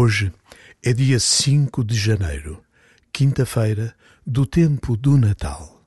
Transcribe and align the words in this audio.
Hoje 0.00 0.32
é 0.80 0.92
dia 0.92 1.18
5 1.18 1.82
de 1.82 1.96
janeiro, 1.96 2.62
quinta-feira 3.12 3.92
do 4.24 4.46
tempo 4.46 4.96
do 4.96 5.18
Natal. 5.18 5.77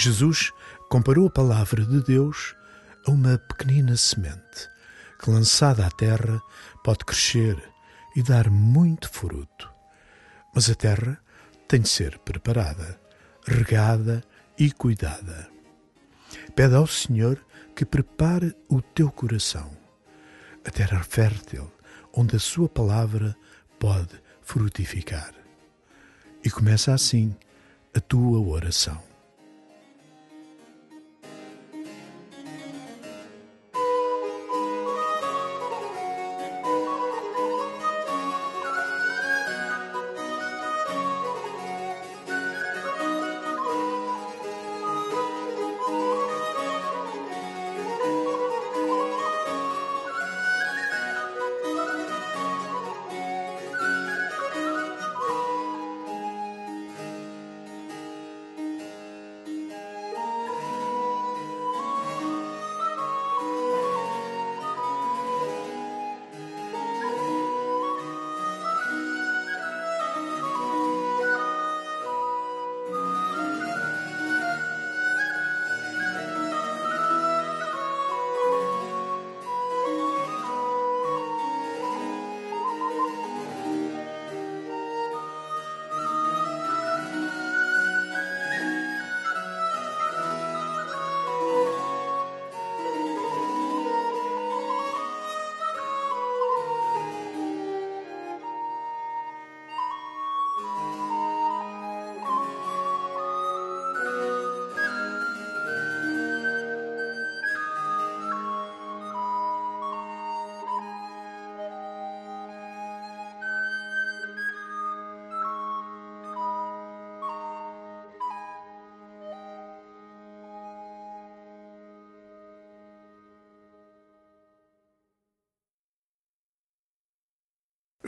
Jesus 0.00 0.52
comparou 0.88 1.26
a 1.26 1.30
palavra 1.30 1.84
de 1.84 2.00
Deus 2.04 2.54
a 3.04 3.10
uma 3.10 3.36
pequenina 3.36 3.96
semente 3.96 4.70
que, 5.20 5.28
lançada 5.28 5.84
à 5.84 5.90
terra, 5.90 6.40
pode 6.84 7.04
crescer 7.04 7.60
e 8.14 8.22
dar 8.22 8.48
muito 8.48 9.10
fruto. 9.10 9.68
Mas 10.54 10.70
a 10.70 10.74
terra 10.76 11.18
tem 11.66 11.80
de 11.80 11.88
ser 11.88 12.16
preparada, 12.20 13.00
regada 13.44 14.22
e 14.56 14.70
cuidada. 14.70 15.48
Pede 16.54 16.76
ao 16.76 16.86
Senhor 16.86 17.44
que 17.74 17.84
prepare 17.84 18.54
o 18.68 18.80
teu 18.80 19.10
coração, 19.10 19.68
a 20.64 20.70
terra 20.70 21.02
fértil 21.02 21.72
onde 22.12 22.36
a 22.36 22.40
sua 22.40 22.68
palavra 22.68 23.36
pode 23.80 24.14
frutificar. 24.42 25.34
E 26.44 26.50
começa 26.50 26.94
assim 26.94 27.36
a 27.92 28.00
tua 28.00 28.38
oração. 28.40 29.07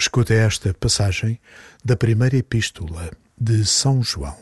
Escuta 0.00 0.32
esta 0.32 0.72
passagem 0.72 1.38
da 1.84 1.94
primeira 1.94 2.34
epístola 2.34 3.10
de 3.38 3.66
São 3.66 4.02
João. 4.02 4.34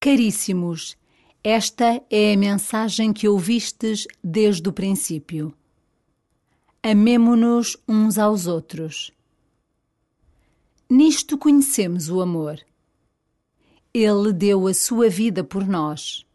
Caríssimos, 0.00 0.96
esta 1.44 2.02
é 2.10 2.34
a 2.34 2.36
mensagem 2.36 3.12
que 3.12 3.28
ouvistes 3.28 4.08
desde 4.24 4.68
o 4.68 4.72
princípio. 4.72 5.54
Amemo-nos 6.82 7.76
uns 7.86 8.18
aos 8.18 8.48
outros. 8.48 9.12
Nisto 10.90 11.38
conhecemos 11.38 12.08
o 12.08 12.20
amor. 12.20 12.58
Ele 13.94 14.32
deu 14.32 14.66
a 14.66 14.74
sua 14.74 15.08
vida 15.08 15.44
por 15.44 15.64
nós 15.64 16.26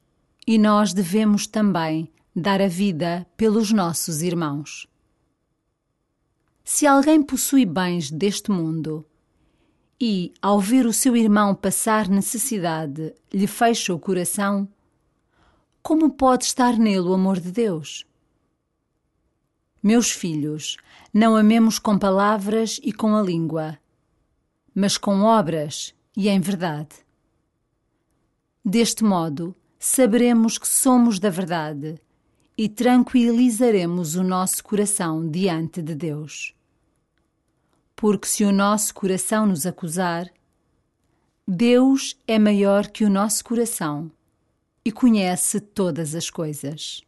e 0.48 0.58
nós 0.58 0.94
devemos 0.94 1.46
também 1.46 2.10
dar 2.34 2.62
a 2.62 2.68
vida 2.70 3.28
pelos 3.36 3.74
nossos 3.74 4.22
irmãos. 4.22 4.88
Se 6.72 6.86
alguém 6.86 7.24
possui 7.24 7.66
bens 7.66 8.12
deste 8.12 8.52
mundo 8.52 9.04
e, 10.00 10.32
ao 10.40 10.60
ver 10.60 10.86
o 10.86 10.94
seu 10.94 11.18
irmão 11.18 11.56
passar 11.56 12.08
necessidade, 12.08 13.12
lhe 13.34 13.48
fecha 13.48 13.92
o 13.92 13.98
coração, 13.98 14.70
como 15.82 16.12
pode 16.12 16.46
estar 16.46 16.78
nele 16.78 17.08
o 17.08 17.14
amor 17.16 17.40
de 17.40 17.52
Deus? 17.52 18.06
Meus 19.82 20.12
filhos, 20.12 20.78
não 21.12 21.36
amemos 21.36 21.80
com 21.80 21.98
palavras 21.98 22.80
e 22.84 22.94
com 22.94 23.16
a 23.16 23.22
língua, 23.24 23.80
mas 24.74 24.96
com 24.96 25.24
obras 25.24 25.96
e 26.16 26.30
em 26.30 26.40
verdade. 26.40 26.98
Deste 28.64 29.04
modo, 29.04 29.56
saberemos 29.80 30.60
que 30.60 30.68
somos 30.68 31.18
da 31.18 31.32
verdade 31.32 32.00
e 32.56 32.70
tranquilizaremos 32.70 34.14
o 34.14 34.24
nosso 34.24 34.64
coração 34.64 35.28
diante 35.28 35.82
de 35.82 35.96
Deus. 35.96 36.54
Porque 38.00 38.30
se 38.30 38.46
o 38.46 38.52
nosso 38.54 38.94
coração 38.94 39.46
nos 39.46 39.66
acusar, 39.66 40.32
Deus 41.46 42.18
é 42.26 42.40
maior 42.40 42.88
que 42.88 43.04
o 43.04 43.10
nosso 43.10 43.44
coração 43.44 44.10
e 44.86 44.90
conhece 44.90 45.60
todas 45.60 46.16
as 46.16 46.30
coisas. 46.30 47.02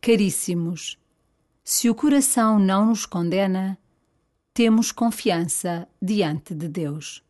Caríssimos, 0.00 0.98
se 1.62 1.88
o 1.88 1.94
coração 1.94 2.58
não 2.58 2.86
nos 2.86 3.06
condena, 3.06 3.78
temos 4.52 4.90
confiança 4.90 5.86
diante 6.02 6.52
de 6.52 6.66
Deus. 6.66 7.22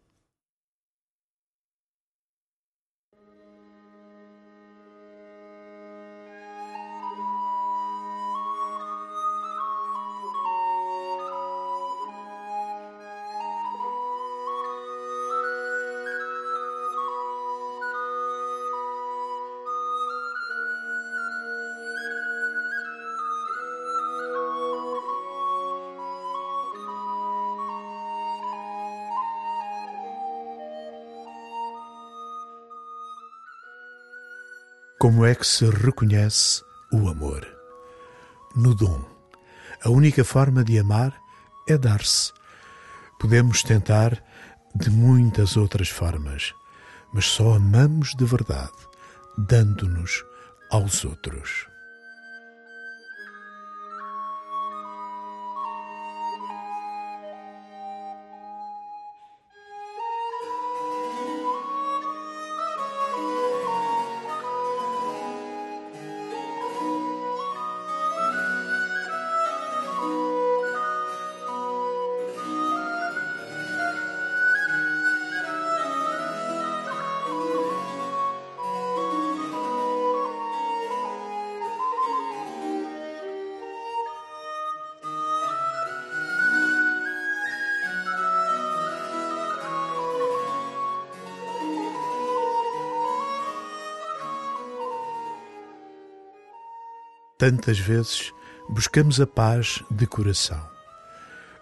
Como 35.02 35.26
é 35.26 35.34
que 35.34 35.44
se 35.44 35.68
reconhece 35.68 36.62
o 36.92 37.08
amor? 37.08 37.44
No 38.54 38.72
dom. 38.72 39.02
A 39.82 39.90
única 39.90 40.22
forma 40.22 40.62
de 40.62 40.78
amar 40.78 41.12
é 41.68 41.76
dar-se. 41.76 42.32
Podemos 43.18 43.64
tentar 43.64 44.22
de 44.76 44.90
muitas 44.90 45.56
outras 45.56 45.88
formas, 45.88 46.54
mas 47.12 47.24
só 47.24 47.54
amamos 47.54 48.14
de 48.14 48.24
verdade, 48.24 48.70
dando-nos 49.36 50.24
aos 50.70 51.04
outros. 51.04 51.66
Tantas 97.42 97.76
vezes 97.76 98.32
buscamos 98.68 99.20
a 99.20 99.26
paz 99.26 99.82
de 99.90 100.06
coração. 100.06 100.64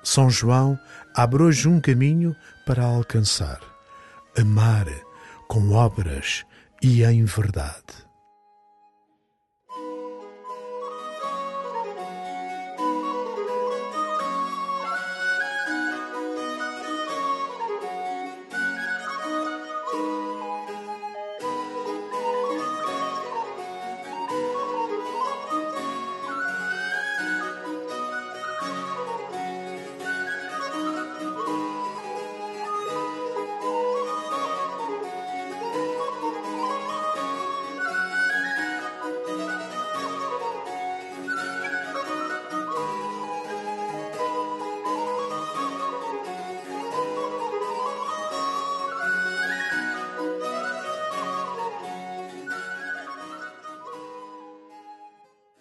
São 0.02 0.28
João 0.28 0.78
abre 1.16 1.42
hoje 1.42 1.66
um 1.68 1.80
caminho 1.80 2.36
para 2.66 2.84
alcançar. 2.84 3.60
Amar 4.38 4.86
com 5.48 5.72
obras 5.72 6.44
e 6.82 7.02
em 7.02 7.24
verdade. 7.24 8.09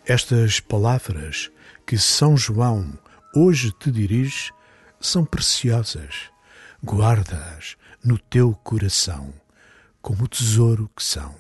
Estas 0.09 0.59
palavras 0.59 1.51
que 1.85 1.95
São 1.95 2.35
João 2.35 2.97
hoje 3.35 3.71
te 3.71 3.91
dirige 3.91 4.51
são 4.99 5.23
preciosas. 5.23 6.31
Guarda-as 6.83 7.77
no 8.03 8.17
teu 8.17 8.55
coração, 8.63 9.31
como 10.01 10.23
o 10.23 10.27
tesouro 10.27 10.89
que 10.95 11.03
são. 11.03 11.35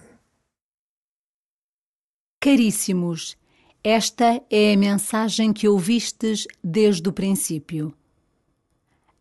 Caríssimos, 2.39 3.35
esta 3.83 4.39
é 4.51 4.73
a 4.75 4.77
mensagem 4.77 5.51
que 5.51 5.67
ouvistes 5.67 6.45
desde 6.63 7.09
o 7.09 7.11
princípio. 7.11 7.91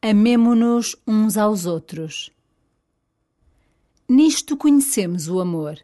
Amemo-nos 0.03 0.95
uns 1.07 1.39
aos 1.39 1.65
outros. 1.65 2.31
Nisto 4.07 4.59
conhecemos 4.59 5.27
o 5.27 5.41
amor 5.41 5.83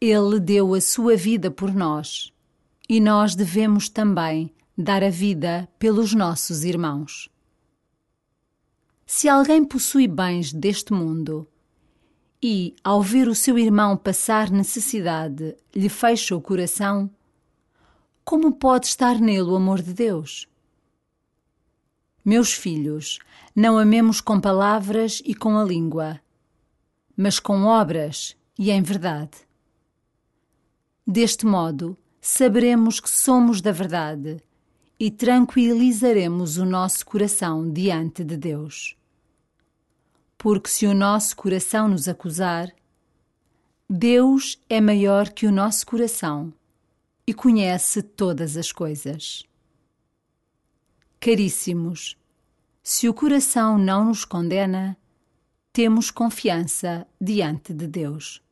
ele 0.00 0.38
deu 0.38 0.74
a 0.74 0.80
sua 0.80 1.16
vida 1.16 1.50
por 1.50 1.72
nós 1.74 2.32
e 2.88 3.00
nós 3.00 3.34
devemos 3.34 3.88
também 3.88 4.52
dar 4.76 5.02
a 5.02 5.10
vida 5.10 5.68
pelos 5.78 6.12
nossos 6.12 6.64
irmãos. 6.64 7.30
Se 9.06 9.28
alguém 9.28 9.64
possui 9.64 10.06
bens 10.06 10.52
deste 10.52 10.92
mundo 10.92 11.48
e, 12.42 12.74
ao 12.84 13.00
ver 13.00 13.28
o 13.28 13.34
seu 13.34 13.58
irmão 13.58 13.96
passar 13.96 14.50
necessidade, 14.50 15.56
lhe 15.74 15.88
fecha 15.88 16.36
o 16.36 16.40
coração, 16.40 17.10
como 18.24 18.52
pode 18.52 18.86
estar 18.86 19.18
nele 19.18 19.42
o 19.42 19.56
amor 19.56 19.80
de 19.80 19.94
Deus? 19.94 20.48
Meus 22.24 22.52
filhos, 22.52 23.20
não 23.54 23.78
amemos 23.78 24.20
com 24.20 24.40
palavras 24.40 25.22
e 25.24 25.34
com 25.34 25.56
a 25.56 25.64
língua, 25.64 26.20
mas 27.16 27.38
com 27.38 27.62
obras 27.62 28.36
e 28.58 28.70
em 28.70 28.82
verdade. 28.82 29.45
Deste 31.06 31.46
modo, 31.46 31.96
saberemos 32.20 32.98
que 32.98 33.08
somos 33.08 33.60
da 33.60 33.70
verdade 33.70 34.42
e 34.98 35.08
tranquilizaremos 35.08 36.56
o 36.56 36.64
nosso 36.64 37.06
coração 37.06 37.70
diante 37.70 38.24
de 38.24 38.36
Deus. 38.36 38.96
Porque 40.36 40.68
se 40.68 40.84
o 40.84 40.92
nosso 40.92 41.36
coração 41.36 41.86
nos 41.86 42.08
acusar, 42.08 42.74
Deus 43.88 44.60
é 44.68 44.80
maior 44.80 45.30
que 45.30 45.46
o 45.46 45.52
nosso 45.52 45.86
coração 45.86 46.52
e 47.24 47.32
conhece 47.32 48.02
todas 48.02 48.56
as 48.56 48.72
coisas. 48.72 49.44
Caríssimos, 51.20 52.16
se 52.82 53.08
o 53.08 53.14
coração 53.14 53.78
não 53.78 54.06
nos 54.06 54.24
condena, 54.24 54.96
temos 55.72 56.10
confiança 56.10 57.06
diante 57.20 57.72
de 57.72 57.86
Deus. 57.86 58.42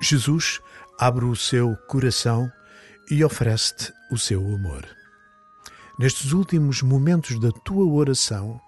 Jesus 0.00 0.60
abre 0.98 1.24
o 1.24 1.34
seu 1.34 1.76
coração 1.88 2.50
e 3.10 3.24
oferece-te 3.24 3.92
o 4.10 4.18
seu 4.18 4.40
amor. 4.54 4.86
Nestes 5.98 6.32
últimos 6.32 6.82
momentos 6.82 7.40
da 7.40 7.50
tua 7.50 7.84
oração, 7.84 8.60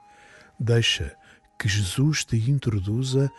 deixa 0.58 1.14
que 1.58 1.68
Jesus 1.68 2.24
te 2.24 2.36
introduza 2.50 3.30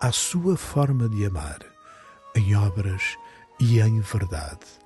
à 0.00 0.10
sua 0.10 0.56
forma 0.56 1.08
de 1.08 1.24
amar, 1.24 1.60
em 2.34 2.56
obras 2.56 3.16
e 3.60 3.80
em 3.80 4.00
verdade. 4.00 4.85